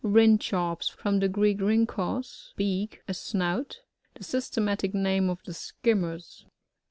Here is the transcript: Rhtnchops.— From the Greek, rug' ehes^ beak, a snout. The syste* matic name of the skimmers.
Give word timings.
Rhtnchops.— 0.03 0.89
From 0.97 1.19
the 1.19 1.27
Greek, 1.27 1.61
rug' 1.61 1.85
ehes^ 1.85 2.55
beak, 2.55 3.03
a 3.07 3.13
snout. 3.13 3.81
The 4.15 4.23
syste* 4.23 4.57
matic 4.59 4.95
name 4.95 5.29
of 5.29 5.43
the 5.45 5.53
skimmers. 5.53 6.43